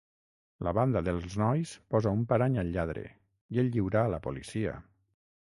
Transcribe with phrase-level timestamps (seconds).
[0.67, 3.05] La banda dels nois posa un parany al lladre,
[3.59, 4.75] i el lliura a la policia.